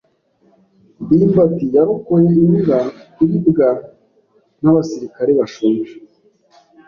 ndimbati 1.13 1.65
yarokoye 1.75 2.29
imbwa 2.43 2.79
kuribwa 3.13 3.67
n'abasirikare 4.61 5.31
bashonje. 5.39 5.93